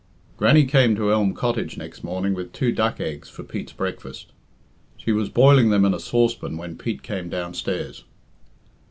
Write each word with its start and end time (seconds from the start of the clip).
Grannie 0.35 0.65
came 0.65 0.95
to 0.95 1.11
Elm 1.11 1.35
Cottage 1.35 1.77
next 1.77 2.03
morning 2.03 2.33
with 2.33 2.53
two 2.53 2.71
duck 2.71 2.99
eggs 2.99 3.29
for 3.29 3.43
Pete's 3.43 3.71
breakfast. 3.71 4.33
She 4.97 5.11
was 5.11 5.29
boiling 5.29 5.69
them 5.69 5.85
in 5.85 5.93
a 5.93 5.99
saucepan 5.99 6.57
when 6.57 6.75
Pete 6.75 7.03
came 7.03 7.29
downstairs. 7.29 8.03